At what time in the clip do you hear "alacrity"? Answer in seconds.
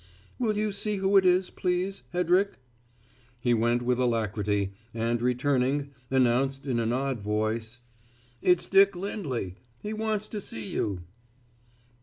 3.99-4.73